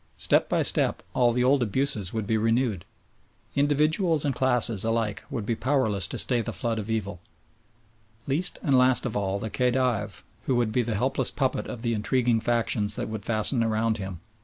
[0.17, 2.85] Step by step all the old abuses would be renewed.
[3.55, 7.19] Individuals and classes alike would be powerless to stay the flood of evil.
[8.25, 11.93] Least and last of all the Khedive, who would be the helpless puppet of the
[11.93, 14.21] intriguing factions that would fasten around him.